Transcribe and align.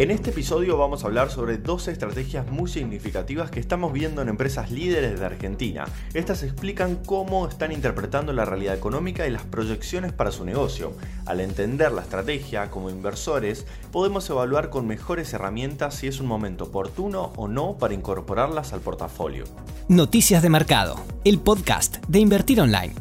En 0.00 0.10
este 0.10 0.30
episodio 0.30 0.78
vamos 0.78 1.04
a 1.04 1.08
hablar 1.08 1.30
sobre 1.30 1.58
dos 1.58 1.86
estrategias 1.86 2.50
muy 2.50 2.70
significativas 2.70 3.50
que 3.50 3.60
estamos 3.60 3.92
viendo 3.92 4.22
en 4.22 4.30
empresas 4.30 4.70
líderes 4.70 5.20
de 5.20 5.26
Argentina. 5.26 5.84
Estas 6.14 6.42
explican 6.42 6.96
cómo 7.04 7.46
están 7.46 7.70
interpretando 7.70 8.32
la 8.32 8.46
realidad 8.46 8.74
económica 8.74 9.26
y 9.26 9.30
las 9.30 9.42
proyecciones 9.42 10.14
para 10.14 10.32
su 10.32 10.46
negocio. 10.46 10.94
Al 11.26 11.40
entender 11.40 11.92
la 11.92 12.00
estrategia, 12.00 12.70
como 12.70 12.88
inversores, 12.88 13.66
podemos 13.92 14.30
evaluar 14.30 14.70
con 14.70 14.86
mejores 14.86 15.34
herramientas 15.34 15.96
si 15.96 16.06
es 16.06 16.18
un 16.18 16.28
momento 16.28 16.64
oportuno 16.64 17.34
o 17.36 17.46
no 17.46 17.76
para 17.76 17.92
incorporarlas 17.92 18.72
al 18.72 18.80
portafolio. 18.80 19.44
Noticias 19.88 20.42
de 20.42 20.48
Mercado, 20.48 20.98
el 21.24 21.40
podcast 21.40 21.98
de 22.08 22.20
Invertir 22.20 22.62
Online. 22.62 22.94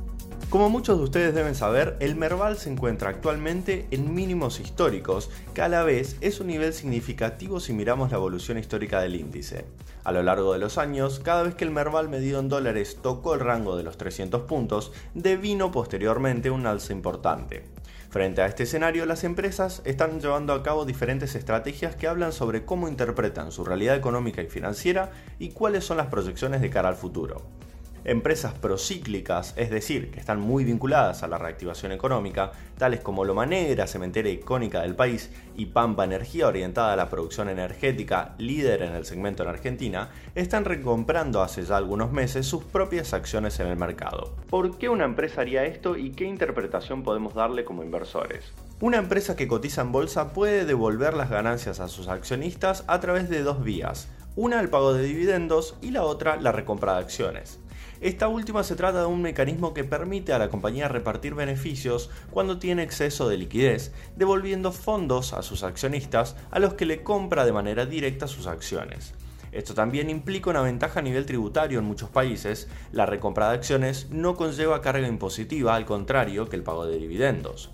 Como 0.50 0.72
muchos 0.72 0.98
de 0.98 1.04
ustedes 1.04 1.36
deben 1.36 1.54
saber, 1.54 1.96
el 2.00 2.16
Merval 2.16 2.58
se 2.58 2.72
encuentra 2.72 3.12
actualmente 3.12 3.86
en 3.92 4.16
mínimos 4.16 4.60
históricos, 4.60 5.30
que 5.54 5.62
a 5.62 5.70
la 5.70 5.84
vez 5.84 6.18
es 6.21 6.40
un 6.40 6.48
nivel 6.48 6.74
significativo 6.74 7.60
si 7.60 7.71
miramos 7.71 8.10
la 8.10 8.18
evolución 8.18 8.57
histórica 8.57 9.00
del 9.00 9.16
índice. 9.16 9.66
A 10.04 10.12
lo 10.12 10.24
largo 10.24 10.54
de 10.54 10.57
los 10.57 10.80
años, 10.80 11.20
cada 11.20 11.43
vez 11.43 11.54
que 11.54 11.66
el 11.66 11.70
Merval 11.70 12.10
medido 12.10 12.40
en 12.40 12.50
dólares 12.50 12.98
tocó 13.00 13.36
el 13.36 13.42
rango 13.42 13.78
de 13.78 13.84
los 13.84 14.00
300 14.00 14.42
puntos, 14.42 14.92
devino 15.14 15.70
posteriormente 15.70 16.50
un 16.50 16.66
alza 16.66 16.93
importante. 16.93 17.66
Frente 18.10 18.42
a 18.42 18.48
este 18.48 18.64
escenario, 18.64 19.06
las 19.06 19.24
empresas 19.24 19.84
están 19.86 20.20
llevando 20.20 20.54
a 20.54 20.64
cabo 20.64 20.84
diferentes 20.84 21.36
estrategias 21.36 21.96
que 21.96 22.07
hablan 22.07 22.32
sobre 22.32 22.66
cómo 22.66 22.88
interpretan 22.88 23.52
su 23.52 23.64
realidad 23.64 23.96
económica 23.96 24.42
y 24.42 24.48
financiera 24.48 25.12
y 25.38 25.50
cuáles 25.50 25.84
son 25.84 25.98
las 25.98 26.07
proyecciones 26.07 26.62
de 26.62 26.71
cara 26.71 26.90
al 26.90 26.96
futuro. 26.96 27.59
Empresas 28.06 28.54
procíclicas, 28.54 29.54
es 29.58 29.70
decir, 29.70 30.12
que 30.12 30.20
están 30.20 30.40
muy 30.40 30.64
vinculadas 30.64 31.21
a 31.21 31.28
la 31.28 31.38
reactivación 31.38 31.92
económica, 31.92 32.52
tales 32.78 33.02
como 33.02 33.26
Loma 33.26 33.45
Negra, 33.45 33.88
cementera 33.88 34.30
icónica 34.30 34.81
del 34.81 34.95
país, 34.95 35.31
y 35.56 35.67
Pampa 35.67 36.06
Energía, 36.06 36.48
orientada 36.48 36.94
a 36.94 36.95
la 36.95 37.09
producción 37.09 37.50
energética, 37.50 38.36
líder 38.38 38.84
en 38.84 38.94
el 38.94 39.06
segmento 39.06 39.44
en 39.44 39.50
Argentina, 39.50 40.10
están 40.36 40.64
recomprando 40.64 41.42
hace 41.42 41.64
ya 41.64 41.76
algunos 41.76 42.12
meses 42.12 42.46
sus 42.46 42.64
propias 42.64 43.14
acciones 43.14 43.60
en 43.60 43.68
el 43.68 43.76
mercado. 43.76 44.34
¿Por 44.50 44.78
qué 44.78 44.88
una 44.88 45.06
empresa 45.06 45.42
haría 45.42 45.66
esto 45.66 45.98
y 45.98 46.12
qué 46.12 46.23
interpretación 46.23 47.04
podemos 47.04 47.34
darle 47.34 47.66
como 47.66 47.84
inversores? 47.84 48.45
Una 48.80 48.98
empresa 48.98 49.36
que 49.36 49.50
cotiza 49.50 49.82
en 49.82 49.92
bolsa 49.92 50.32
puede 50.32 50.64
devolver 50.64 51.14
las 51.14 51.30
ganancias 51.30 51.82
a 51.82 51.90
sus 51.90 52.08
accionistas 52.08 52.86
a 52.88 53.02
través 53.02 53.30
de 53.30 53.44
dos 53.44 53.62
vías, 53.62 54.08
una 54.38 54.62
el 54.62 54.70
pago 54.70 54.94
de 54.94 55.04
dividendos 55.04 55.76
y 55.82 55.92
la 55.92 56.04
otra 56.04 56.38
la 56.38 56.54
recompra 56.54 56.94
de 56.94 57.00
acciones. 57.00 57.60
Esta 58.02 58.30
última 58.30 58.64
se 58.64 58.78
trata 58.78 59.02
de 59.02 59.08
un 59.08 59.22
mecanismo 59.22 59.73
que 59.73 59.83
permite 59.83 60.31
a 60.31 60.39
la 60.39 60.47
compañía 60.47 60.88
repartir 60.88 61.36
beneficios 61.36 62.09
cuando 62.31 62.58
tiene 62.58 62.83
exceso 62.83 63.28
de 63.28 63.38
liquidez, 63.38 63.92
devolviendo 64.16 64.72
fondos 64.72 65.33
a 65.33 65.42
sus 65.42 65.64
accionistas 65.64 66.38
a 66.50 66.59
los 66.59 66.75
que 66.75 66.86
le 66.86 67.03
compra 67.03 67.44
de 67.44 67.52
manera 67.52 67.86
directa 67.86 68.27
sus 68.27 68.47
acciones. 68.47 69.14
Esto 69.52 69.73
también 69.73 70.09
implica 70.09 70.50
una 70.50 70.61
ventaja 70.61 71.02
a 71.02 71.03
nivel 71.03 71.25
tributario 71.25 71.80
en 71.80 71.86
muchos 71.86 72.09
países. 72.09 72.70
La 72.94 73.05
recompra 73.05 73.50
de 73.50 73.55
acciones 73.55 74.08
no 74.11 74.38
conlleva 74.38 74.81
carga 74.81 75.08
impositiva, 75.08 75.75
al 75.75 75.86
contrario 75.86 76.47
que 76.47 76.55
el 76.55 76.64
pago 76.64 76.86
de 76.86 77.00
dividendos. 77.00 77.70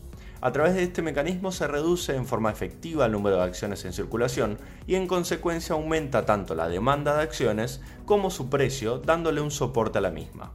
A 0.45 0.51
través 0.51 0.75
de 0.75 0.83
este 0.83 1.01
mecanismo 1.01 1.51
se 1.51 1.65
reduce 1.65 2.15
en 2.15 2.27
forma 2.27 2.51
efectiva 2.51 3.07
el 3.07 3.13
número 3.13 3.38
de 3.38 3.45
acciones 3.45 3.83
en 3.83 3.93
circulación 3.93 4.59
y 4.85 4.93
en 4.93 5.07
consecuencia 5.07 5.73
aumenta 5.73 6.23
tanto 6.27 6.53
la 6.53 6.69
demanda 6.69 7.17
de 7.17 7.23
acciones 7.23 7.81
como 8.05 8.29
su 8.29 8.47
precio, 8.47 8.99
dándole 8.99 9.41
un 9.41 9.49
soporte 9.49 9.97
a 9.97 10.02
la 10.02 10.11
misma. 10.11 10.52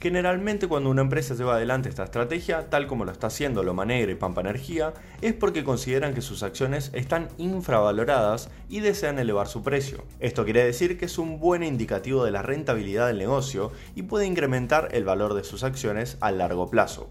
Generalmente 0.00 0.68
cuando 0.68 0.90
una 0.90 1.02
empresa 1.02 1.34
lleva 1.34 1.56
adelante 1.56 1.88
esta 1.88 2.04
estrategia, 2.04 2.70
tal 2.70 2.86
como 2.86 3.04
lo 3.04 3.10
está 3.10 3.26
haciendo 3.26 3.64
Loma 3.64 3.84
Negra 3.84 4.12
y 4.12 4.14
Pampa 4.14 4.42
Energía, 4.42 4.94
es 5.22 5.34
porque 5.34 5.64
consideran 5.64 6.14
que 6.14 6.22
sus 6.22 6.44
acciones 6.44 6.92
están 6.94 7.30
infravaloradas 7.36 8.48
y 8.68 8.78
desean 8.78 9.18
elevar 9.18 9.48
su 9.48 9.64
precio. 9.64 10.04
Esto 10.20 10.44
quiere 10.44 10.64
decir 10.64 11.00
que 11.00 11.06
es 11.06 11.18
un 11.18 11.40
buen 11.40 11.64
indicativo 11.64 12.24
de 12.24 12.30
la 12.30 12.42
rentabilidad 12.42 13.08
del 13.08 13.18
negocio 13.18 13.72
y 13.96 14.02
puede 14.02 14.26
incrementar 14.26 14.90
el 14.92 15.02
valor 15.02 15.34
de 15.34 15.42
sus 15.42 15.64
acciones 15.64 16.16
a 16.20 16.30
largo 16.30 16.70
plazo. 16.70 17.10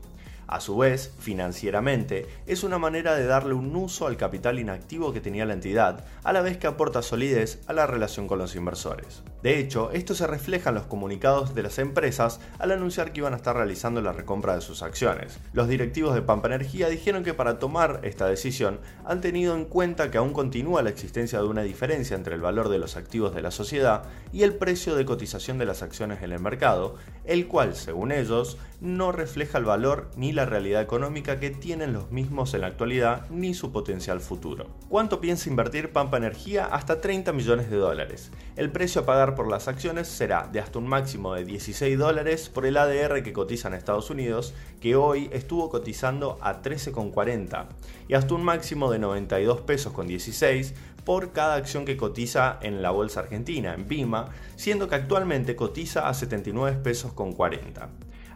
A 0.49 0.61
su 0.61 0.75
vez, 0.77 1.13
financieramente, 1.19 2.25
es 2.47 2.63
una 2.63 2.79
manera 2.79 3.13
de 3.13 3.27
darle 3.27 3.53
un 3.53 3.75
uso 3.75 4.07
al 4.07 4.17
capital 4.17 4.57
inactivo 4.57 5.13
que 5.13 5.21
tenía 5.21 5.45
la 5.45 5.53
entidad, 5.53 6.05
a 6.23 6.33
la 6.33 6.41
vez 6.41 6.57
que 6.57 6.65
aporta 6.65 7.03
solidez 7.03 7.61
a 7.67 7.73
la 7.73 7.85
relación 7.85 8.27
con 8.27 8.39
los 8.39 8.55
inversores. 8.55 9.21
De 9.41 9.57
hecho, 9.57 9.91
esto 9.91 10.15
se 10.15 10.27
refleja 10.27 10.69
en 10.69 10.75
los 10.75 10.85
comunicados 10.85 11.55
de 11.55 11.63
las 11.63 11.79
empresas 11.79 12.41
al 12.57 12.71
anunciar 12.71 13.13
que 13.13 13.21
iban 13.21 13.33
a 13.33 13.37
estar 13.37 13.55
realizando 13.55 14.01
la 14.01 14.11
recompra 14.11 14.55
de 14.55 14.61
sus 14.61 14.83
acciones. 14.83 15.39
Los 15.53 15.69
directivos 15.69 16.13
de 16.13 16.21
Pampa 16.21 16.49
Energía 16.49 16.89
dijeron 16.89 17.23
que 17.23 17.33
para 17.33 17.57
tomar 17.57 18.01
esta 18.03 18.27
decisión 18.27 18.79
han 19.05 19.21
tenido 19.21 19.55
en 19.55 19.63
cuenta 19.63 20.11
que 20.11 20.17
aún 20.17 20.33
continúa 20.33 20.81
la 20.81 20.89
existencia 20.89 21.39
de 21.39 21.47
una 21.47 21.61
diferencia 21.61 22.17
entre 22.17 22.35
el 22.35 22.41
valor 22.41 22.67
de 22.67 22.79
los 22.79 22.97
activos 22.97 23.33
de 23.33 23.41
la 23.41 23.51
sociedad 23.51 24.03
y 24.33 24.43
el 24.43 24.55
precio 24.55 24.95
de 24.95 25.05
cotización 25.05 25.57
de 25.57 25.65
las 25.65 25.83
acciones 25.83 26.21
en 26.21 26.33
el 26.33 26.41
mercado, 26.41 26.95
el 27.23 27.47
cual, 27.47 27.75
según 27.75 28.11
ellos, 28.11 28.57
no 28.81 29.11
refleja 29.11 29.57
el 29.57 29.65
valor 29.65 30.09
ni 30.15 30.31
la 30.31 30.45
realidad 30.45 30.81
económica 30.81 31.39
que 31.39 31.49
tienen 31.49 31.93
los 31.93 32.11
mismos 32.11 32.53
en 32.53 32.61
la 32.61 32.67
actualidad 32.67 33.29
ni 33.29 33.53
su 33.53 33.71
potencial 33.71 34.21
futuro. 34.21 34.67
¿Cuánto 34.87 35.19
piensa 35.19 35.49
invertir 35.49 35.91
Pampa 35.91 36.17
Energía? 36.17 36.65
Hasta 36.65 37.01
30 37.01 37.33
millones 37.33 37.69
de 37.69 37.77
dólares. 37.77 38.31
El 38.55 38.71
precio 38.71 39.01
a 39.01 39.05
pagar 39.05 39.28
por 39.35 39.49
las 39.49 39.67
acciones 39.67 40.07
será 40.07 40.47
de 40.51 40.59
hasta 40.59 40.79
un 40.79 40.87
máximo 40.87 41.33
de 41.33 41.45
16 41.45 41.97
dólares 41.97 42.49
por 42.49 42.65
el 42.65 42.77
ADR 42.77 43.23
que 43.23 43.33
cotiza 43.33 43.67
en 43.67 43.73
Estados 43.73 44.09
Unidos, 44.09 44.53
que 44.81 44.95
hoy 44.95 45.29
estuvo 45.31 45.69
cotizando 45.69 46.37
a 46.41 46.61
13,40, 46.61 47.65
y 48.07 48.13
hasta 48.13 48.33
un 48.33 48.43
máximo 48.43 48.91
de 48.91 48.99
92 48.99 49.61
pesos 49.61 49.93
con 49.93 50.07
16 50.07 50.73
por 51.05 51.31
cada 51.31 51.55
acción 51.55 51.85
que 51.85 51.97
cotiza 51.97 52.59
en 52.61 52.81
la 52.81 52.91
bolsa 52.91 53.21
argentina, 53.21 53.73
en 53.73 53.87
BIMA, 53.87 54.29
siendo 54.55 54.87
que 54.87 54.95
actualmente 54.95 55.55
cotiza 55.55 56.07
a 56.07 56.13
79 56.13 56.79
pesos 56.83 57.13
con 57.13 57.33
40 57.33 57.89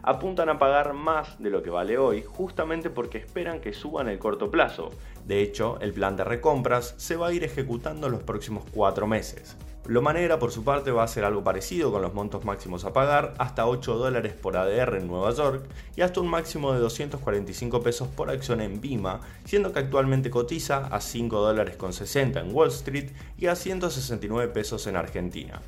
apuntan 0.04 0.50
a 0.50 0.58
pagar 0.58 0.92
más 0.92 1.38
de 1.42 1.50
lo 1.50 1.62
que 1.62 1.70
vale 1.70 1.96
hoy 1.96 2.22
justamente 2.22 2.90
porque 2.90 3.18
esperan 3.18 3.60
que 3.60 3.72
suba 3.72 4.02
en 4.02 4.08
el 4.08 4.18
corto 4.18 4.50
plazo. 4.50 4.90
De 5.26 5.40
hecho, 5.40 5.78
el 5.80 5.94
plan 5.94 6.16
de 6.16 6.24
recompras 6.24 6.94
se 6.98 7.16
va 7.16 7.28
a 7.28 7.32
ir 7.32 7.42
ejecutando 7.42 8.06
en 8.06 8.12
los 8.12 8.22
próximos 8.22 8.64
cuatro 8.70 9.06
meses. 9.06 9.56
Lo 9.86 10.00
Manera, 10.00 10.38
por 10.38 10.50
su 10.50 10.64
parte, 10.64 10.92
va 10.92 11.02
a 11.02 11.04
hacer 11.04 11.24
algo 11.24 11.44
parecido 11.44 11.92
con 11.92 12.00
los 12.00 12.14
montos 12.14 12.42
máximos 12.46 12.86
a 12.86 12.94
pagar, 12.94 13.34
hasta 13.36 13.66
8 13.66 13.98
dólares 13.98 14.32
por 14.32 14.56
ADR 14.56 14.96
en 14.96 15.06
Nueva 15.06 15.30
York 15.32 15.66
y 15.94 16.00
hasta 16.00 16.20
un 16.20 16.28
máximo 16.28 16.72
de 16.72 16.78
245 16.78 17.82
pesos 17.82 18.08
por 18.08 18.30
acción 18.30 18.62
en 18.62 18.80
Bima, 18.80 19.20
siendo 19.44 19.74
que 19.74 19.80
actualmente 19.80 20.30
cotiza 20.30 20.86
a 20.86 21.02
5 21.02 21.38
dólares 21.38 21.76
con 21.76 21.92
60 21.92 22.40
en 22.40 22.54
Wall 22.54 22.68
Street 22.68 23.10
y 23.36 23.48
a 23.48 23.56
169 23.56 24.50
pesos 24.54 24.86
en 24.86 24.96
Argentina. 24.96 25.60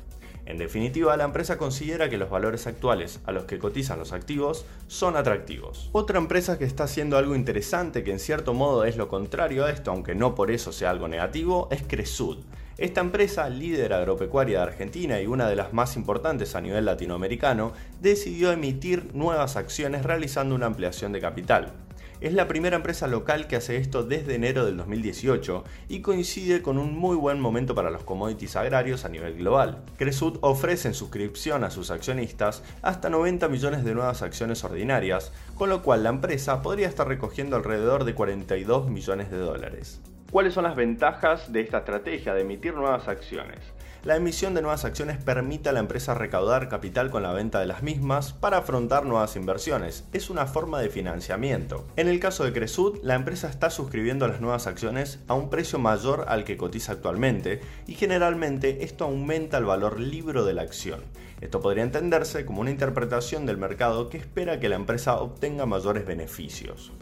En 0.47 0.57
definitiva, 0.57 1.17
la 1.17 1.25
empresa 1.25 1.57
considera 1.57 2.09
que 2.09 2.17
los 2.17 2.29
valores 2.29 2.67
actuales 2.67 3.19
a 3.25 3.33
los 3.33 3.43
que 3.43 3.59
cotizan 3.59 3.99
los 3.99 4.13
activos 4.13 4.65
son 4.87 5.17
atractivos. 5.17 5.89
Otra 5.91 6.19
empresa 6.19 6.57
que 6.57 6.63
está 6.63 6.85
haciendo 6.85 7.17
algo 7.17 7.35
interesante, 7.35 8.01
que 8.01 8.11
en 8.11 8.19
cierto 8.19 8.53
modo 8.53 8.85
es 8.85 8.95
lo 8.95 9.09
contrario 9.09 9.65
a 9.65 9.71
esto, 9.71 9.91
aunque 9.91 10.15
no 10.15 10.35
por 10.35 10.49
eso 10.49 10.71
sea 10.71 10.91
algo 10.91 11.09
negativo, 11.09 11.67
es 11.69 11.83
Cresud. 11.85 12.37
Esta 12.77 13.01
empresa, 13.01 13.49
líder 13.49 13.91
agropecuaria 13.91 14.59
de 14.59 14.63
Argentina 14.63 15.19
y 15.19 15.27
una 15.27 15.49
de 15.49 15.57
las 15.57 15.73
más 15.73 15.97
importantes 15.97 16.55
a 16.55 16.61
nivel 16.61 16.85
latinoamericano, 16.85 17.73
decidió 17.99 18.53
emitir 18.53 19.13
nuevas 19.13 19.57
acciones 19.57 20.03
realizando 20.03 20.55
una 20.55 20.67
ampliación 20.67 21.11
de 21.11 21.19
capital. 21.19 21.73
Es 22.19 22.33
la 22.33 22.47
primera 22.47 22.77
empresa 22.77 23.05
local 23.05 23.45
que 23.45 23.57
hace 23.57 23.77
esto 23.77 24.01
desde 24.01 24.33
enero 24.33 24.65
del 24.65 24.75
2018 24.77 25.63
y 25.87 26.01
coincide 26.01 26.63
con 26.63 26.79
un 26.79 26.97
muy 26.97 27.15
buen 27.15 27.39
momento 27.39 27.75
para 27.75 27.91
los 27.91 28.03
commodities 28.03 28.55
agrarios 28.55 29.05
a 29.05 29.09
nivel 29.09 29.37
global. 29.37 29.83
Cresud 29.97 30.39
ofrece 30.41 30.87
en 30.87 30.93
suscripción 30.95 31.63
a 31.63 31.69
sus 31.69 31.91
accionistas 31.91 32.63
hasta 32.81 33.11
90 33.11 33.47
millones 33.49 33.83
de 33.83 33.93
nuevas 33.93 34.23
acciones 34.23 34.63
ordinarias, 34.63 35.31
con 35.53 35.69
lo 35.69 35.83
cual 35.83 36.01
la 36.01 36.09
empresa 36.09 36.63
podría 36.63 36.87
estar 36.87 37.07
recogiendo 37.07 37.55
alrededor 37.55 38.03
de 38.03 38.15
42 38.15 38.89
millones 38.89 39.29
de 39.29 39.37
dólares. 39.37 40.01
¿Cuáles 40.31 40.55
son 40.55 40.63
las 40.63 40.75
ventajas 40.75 41.53
de 41.53 41.61
esta 41.61 41.77
estrategia 41.77 42.33
de 42.33 42.41
emitir 42.41 42.73
nuevas 42.73 43.07
acciones? 43.07 43.59
La 44.07 44.15
emisión 44.15 44.53
de 44.53 44.61
nuevas 44.61 44.85
acciones 44.85 45.17
permite 45.17 45.67
a 45.67 45.73
la 45.73 45.81
empresa 45.81 46.13
recaudar 46.13 46.69
capital 46.69 47.09
con 47.09 47.23
la 47.23 47.33
venta 47.33 47.59
de 47.59 47.65
las 47.65 47.83
mismas 47.83 48.31
para 48.31 48.59
afrontar 48.59 49.05
nuevas 49.05 49.35
inversiones. 49.35 50.05
Es 50.13 50.29
una 50.29 50.45
forma 50.45 50.79
de 50.79 50.89
financiamiento. 50.89 51.85
En 51.97 52.07
el 52.07 52.21
caso 52.21 52.45
de 52.45 52.53
Cresud, 52.53 52.99
la 53.03 53.15
empresa 53.15 53.49
está 53.49 53.69
suscribiendo 53.69 54.25
las 54.25 54.39
nuevas 54.39 54.65
acciones 54.65 55.19
a 55.27 55.33
un 55.33 55.49
precio 55.49 55.77
mayor 55.77 56.23
al 56.29 56.45
que 56.45 56.55
cotiza 56.55 56.93
actualmente 56.93 57.59
y 57.85 57.95
generalmente 57.95 58.85
esto 58.85 59.03
aumenta 59.03 59.57
el 59.57 59.65
valor 59.65 59.99
libro 59.99 60.45
de 60.45 60.53
la 60.53 60.61
acción. 60.61 61.01
Esto 61.41 61.59
podría 61.59 61.83
entenderse 61.83 62.45
como 62.45 62.61
una 62.61 62.71
interpretación 62.71 63.45
del 63.45 63.57
mercado 63.57 64.07
que 64.07 64.15
espera 64.15 64.61
que 64.61 64.69
la 64.69 64.77
empresa 64.77 65.17
obtenga 65.17 65.65
mayores 65.65 66.05
beneficios 66.05 66.93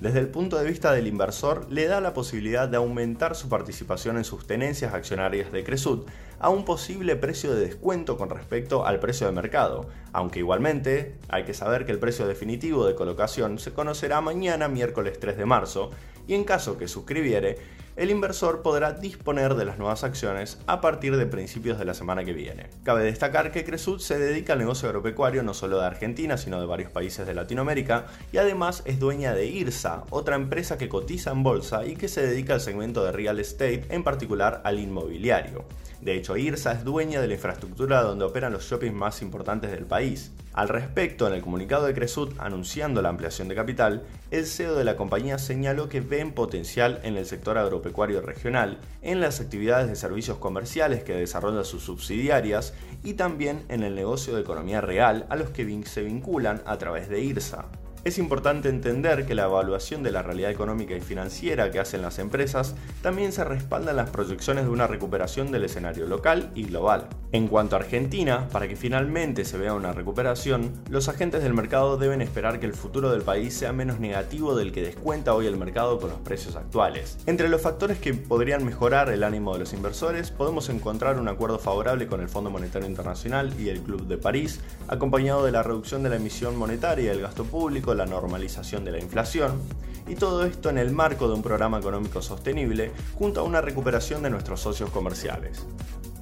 desde 0.00 0.20
el 0.20 0.28
punto 0.28 0.56
de 0.56 0.64
vista 0.64 0.92
del 0.92 1.08
inversor, 1.08 1.66
le 1.70 1.86
da 1.86 2.00
la 2.00 2.14
posibilidad 2.14 2.68
de 2.68 2.76
aumentar 2.76 3.34
su 3.34 3.48
participación 3.48 4.16
en 4.16 4.22
sus 4.22 4.46
tenencias 4.46 4.94
accionarias 4.94 5.50
de 5.50 5.64
Cresud 5.64 6.06
a 6.38 6.50
un 6.50 6.64
posible 6.64 7.16
precio 7.16 7.52
de 7.52 7.66
descuento 7.66 8.16
con 8.16 8.30
respecto 8.30 8.86
al 8.86 9.00
precio 9.00 9.26
de 9.26 9.32
mercado, 9.32 9.88
aunque 10.12 10.38
igualmente 10.38 11.16
hay 11.28 11.42
que 11.42 11.52
saber 11.52 11.84
que 11.84 11.90
el 11.90 11.98
precio 11.98 12.28
definitivo 12.28 12.86
de 12.86 12.94
colocación 12.94 13.58
se 13.58 13.72
conocerá 13.72 14.20
mañana 14.20 14.68
miércoles 14.68 15.18
3 15.18 15.36
de 15.36 15.46
marzo 15.46 15.90
y 16.28 16.34
en 16.34 16.44
caso 16.44 16.78
que 16.78 16.86
suscribiere, 16.86 17.58
el 17.98 18.12
inversor 18.12 18.62
podrá 18.62 18.92
disponer 18.92 19.56
de 19.56 19.64
las 19.64 19.76
nuevas 19.76 20.04
acciones 20.04 20.58
a 20.68 20.80
partir 20.80 21.16
de 21.16 21.26
principios 21.26 21.80
de 21.80 21.84
la 21.84 21.94
semana 21.94 22.24
que 22.24 22.32
viene. 22.32 22.70
Cabe 22.84 23.02
destacar 23.02 23.50
que 23.50 23.64
Cresud 23.64 23.98
se 23.98 24.20
dedica 24.20 24.52
al 24.52 24.60
negocio 24.60 24.88
agropecuario 24.88 25.42
no 25.42 25.52
solo 25.52 25.80
de 25.80 25.86
Argentina, 25.86 26.36
sino 26.36 26.60
de 26.60 26.66
varios 26.66 26.92
países 26.92 27.26
de 27.26 27.34
Latinoamérica 27.34 28.06
y 28.32 28.36
además 28.36 28.84
es 28.84 29.00
dueña 29.00 29.34
de 29.34 29.46
IRSA, 29.46 30.04
otra 30.10 30.36
empresa 30.36 30.78
que 30.78 30.88
cotiza 30.88 31.32
en 31.32 31.42
bolsa 31.42 31.84
y 31.86 31.96
que 31.96 32.06
se 32.06 32.24
dedica 32.24 32.54
al 32.54 32.60
segmento 32.60 33.04
de 33.04 33.10
real 33.10 33.40
estate, 33.40 33.84
en 33.88 34.04
particular 34.04 34.60
al 34.62 34.78
inmobiliario. 34.78 35.64
De 36.00 36.14
hecho, 36.14 36.36
IRSA 36.36 36.74
es 36.74 36.84
dueña 36.84 37.20
de 37.20 37.26
la 37.26 37.34
infraestructura 37.34 38.02
donde 38.02 38.24
operan 38.24 38.52
los 38.52 38.62
shoppings 38.64 38.94
más 38.94 39.22
importantes 39.22 39.72
del 39.72 39.86
país. 39.86 40.30
Al 40.58 40.68
respecto, 40.68 41.28
en 41.28 41.34
el 41.34 41.40
comunicado 41.40 41.86
de 41.86 41.94
Cresut 41.94 42.34
anunciando 42.40 43.00
la 43.00 43.10
ampliación 43.10 43.46
de 43.46 43.54
capital, 43.54 44.02
el 44.32 44.44
CEO 44.44 44.74
de 44.74 44.82
la 44.82 44.96
compañía 44.96 45.38
señaló 45.38 45.88
que 45.88 46.00
ven 46.00 46.32
potencial 46.32 46.98
en 47.04 47.16
el 47.16 47.26
sector 47.26 47.58
agropecuario 47.58 48.22
regional, 48.22 48.80
en 49.00 49.20
las 49.20 49.40
actividades 49.40 49.86
de 49.86 49.94
servicios 49.94 50.38
comerciales 50.38 51.04
que 51.04 51.14
desarrollan 51.14 51.64
sus 51.64 51.84
subsidiarias 51.84 52.74
y 53.04 53.14
también 53.14 53.66
en 53.68 53.84
el 53.84 53.94
negocio 53.94 54.34
de 54.34 54.40
economía 54.40 54.80
real 54.80 55.26
a 55.30 55.36
los 55.36 55.50
que 55.50 55.80
se 55.86 56.02
vinculan 56.02 56.60
a 56.66 56.76
través 56.76 57.08
de 57.08 57.20
IRSA. 57.20 57.66
Es 58.08 58.16
importante 58.16 58.70
entender 58.70 59.26
que 59.26 59.34
la 59.34 59.44
evaluación 59.44 60.02
de 60.02 60.10
la 60.10 60.22
realidad 60.22 60.50
económica 60.50 60.96
y 60.96 61.00
financiera 61.02 61.70
que 61.70 61.78
hacen 61.78 62.00
las 62.00 62.18
empresas 62.18 62.74
también 63.02 63.32
se 63.32 63.44
respalda 63.44 63.90
en 63.90 63.98
las 63.98 64.08
proyecciones 64.08 64.64
de 64.64 64.70
una 64.70 64.86
recuperación 64.86 65.52
del 65.52 65.64
escenario 65.64 66.06
local 66.06 66.50
y 66.54 66.62
global. 66.62 67.06
En 67.32 67.48
cuanto 67.48 67.76
a 67.76 67.80
Argentina, 67.80 68.48
para 68.50 68.66
que 68.66 68.76
finalmente 68.76 69.44
se 69.44 69.58
vea 69.58 69.74
una 69.74 69.92
recuperación, 69.92 70.72
los 70.88 71.10
agentes 71.10 71.42
del 71.42 71.52
mercado 71.52 71.98
deben 71.98 72.22
esperar 72.22 72.58
que 72.58 72.64
el 72.64 72.72
futuro 72.72 73.10
del 73.10 73.20
país 73.20 73.52
sea 73.52 73.74
menos 73.74 74.00
negativo 74.00 74.56
del 74.56 74.72
que 74.72 74.80
descuenta 74.80 75.34
hoy 75.34 75.46
el 75.46 75.58
mercado 75.58 76.00
con 76.00 76.08
los 76.08 76.20
precios 76.20 76.56
actuales. 76.56 77.18
Entre 77.26 77.50
los 77.50 77.60
factores 77.60 77.98
que 77.98 78.14
podrían 78.14 78.64
mejorar 78.64 79.10
el 79.10 79.22
ánimo 79.22 79.52
de 79.52 79.58
los 79.58 79.74
inversores, 79.74 80.30
podemos 80.30 80.70
encontrar 80.70 81.20
un 81.20 81.28
acuerdo 81.28 81.58
favorable 81.58 82.06
con 82.06 82.22
el 82.22 82.30
Fondo 82.30 82.48
Monetario 82.48 82.88
Internacional 82.88 83.52
y 83.60 83.68
el 83.68 83.82
Club 83.82 84.06
de 84.06 84.16
París, 84.16 84.60
acompañado 84.88 85.44
de 85.44 85.52
la 85.52 85.62
reducción 85.62 86.02
de 86.02 86.08
la 86.08 86.16
emisión 86.16 86.56
monetaria 86.56 87.04
y 87.04 87.08
el 87.08 87.20
gasto 87.20 87.44
público, 87.44 87.97
la 87.98 88.06
normalización 88.06 88.84
de 88.84 88.92
la 88.92 88.98
inflación, 88.98 89.60
y 90.06 90.14
todo 90.14 90.44
esto 90.44 90.70
en 90.70 90.78
el 90.78 90.90
marco 90.90 91.28
de 91.28 91.34
un 91.34 91.42
programa 91.42 91.78
económico 91.78 92.22
sostenible 92.22 92.92
junto 93.18 93.40
a 93.40 93.44
una 93.44 93.60
recuperación 93.60 94.22
de 94.22 94.30
nuestros 94.30 94.60
socios 94.60 94.88
comerciales. 94.90 95.66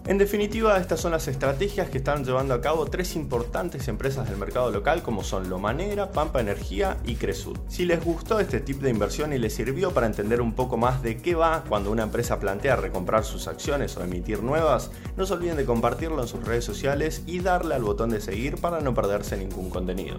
En 0.06 0.18
definitiva, 0.18 0.78
estas 0.78 1.00
son 1.00 1.10
las 1.10 1.26
estrategias 1.26 1.90
que 1.90 1.98
están 1.98 2.24
llevando 2.24 2.54
a 2.54 2.60
cabo 2.60 2.86
tres 2.86 3.16
importantes 3.16 3.88
empresas 3.88 4.28
del 4.28 4.38
mercado 4.38 4.70
local 4.70 5.02
como 5.02 5.24
son 5.24 5.50
Lomanera, 5.50 6.12
Pampa 6.12 6.40
Energía 6.40 6.96
y 7.04 7.16
Cresud. 7.16 7.58
Si 7.66 7.84
les 7.84 8.04
gustó 8.04 8.38
este 8.38 8.60
tipo 8.60 8.84
de 8.84 8.90
inversión 8.90 9.32
y 9.32 9.38
les 9.38 9.54
sirvió 9.54 9.90
para 9.90 10.06
entender 10.06 10.40
un 10.40 10.52
poco 10.52 10.76
más 10.76 11.02
de 11.02 11.16
qué 11.16 11.34
va 11.34 11.64
cuando 11.68 11.90
una 11.90 12.04
empresa 12.04 12.38
plantea 12.38 12.76
recomprar 12.76 13.24
sus 13.24 13.48
acciones 13.48 13.96
o 13.96 14.04
emitir 14.04 14.44
nuevas, 14.44 14.92
no 15.16 15.26
se 15.26 15.34
olviden 15.34 15.56
de 15.56 15.64
compartirlo 15.64 16.22
en 16.22 16.28
sus 16.28 16.44
redes 16.44 16.64
sociales 16.64 17.24
y 17.26 17.40
darle 17.40 17.74
al 17.74 17.82
botón 17.82 18.10
de 18.10 18.20
seguir 18.20 18.60
para 18.60 18.80
no 18.80 18.94
perderse 18.94 19.36
ningún 19.36 19.70
contenido. 19.70 20.18